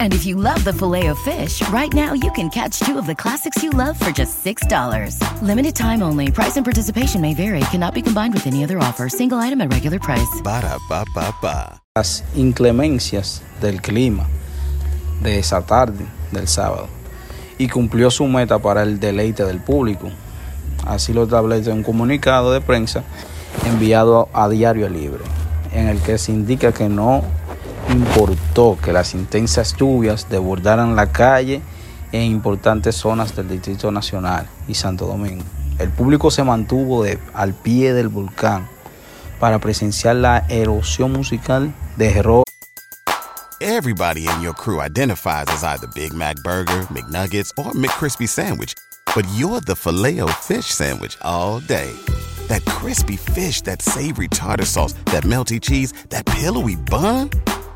[0.00, 3.06] And if you love the filet of fish, right now you can catch two of
[3.06, 4.62] the classics you love for just $6.
[5.42, 6.32] Limited time only.
[6.32, 7.60] Price and participation may vary.
[7.70, 9.08] Cannot be combined with any other offer.
[9.08, 10.40] Single item at regular price.
[10.42, 11.04] Ba da ba
[11.40, 11.80] ba.
[11.96, 14.26] Las inclemencias del clima
[15.22, 16.88] de esa tarde del sábado
[17.58, 20.08] y cumplió su meta para el deleite del público.
[20.86, 23.02] Así lo establece un comunicado de prensa
[23.66, 25.24] enviado a Diario Libre,
[25.72, 27.24] en el que se indica que no
[27.90, 31.62] importó que las intensas lluvias desbordaran la calle
[32.12, 35.44] en importantes zonas del Distrito Nacional y Santo Domingo.
[35.78, 38.68] El público se mantuvo al pie del volcán
[39.38, 42.44] para presenciar la erosión musical de rock.
[43.60, 48.74] Everybody in your crew identifies as either Big Mac Burger, McNuggets, or McCrispy Sandwich.
[49.14, 51.92] But you're the filet fish Sandwich all day.
[52.48, 57.30] That crispy fish, that savory tartar sauce, that melty cheese, that pillowy bun.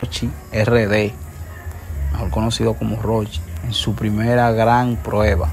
[0.00, 1.12] Rochi RD,
[2.12, 5.50] mejor conocido como Rochi, en su primera gran prueba.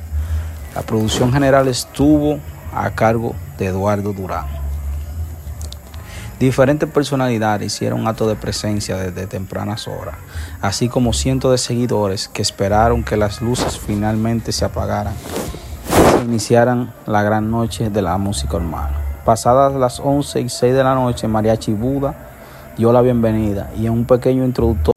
[0.74, 2.40] La producción general estuvo
[2.74, 4.46] a cargo de Eduardo Durán.
[6.40, 10.16] Diferentes personalidades hicieron acto de presencia desde tempranas horas,
[10.62, 15.14] así como cientos de seguidores que esperaron que las luces finalmente se apagaran
[15.90, 18.92] y se iniciaran la gran noche de la música urbana.
[19.26, 22.27] Pasadas las 11 y 6 de la noche, Mariachi Buda
[22.78, 23.72] dio la bienvenida.
[23.78, 24.97] Y en un pequeño introductor